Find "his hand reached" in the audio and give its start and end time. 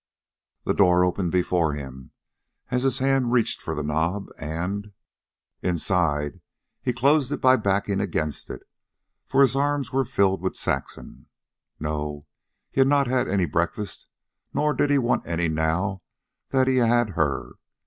2.81-3.61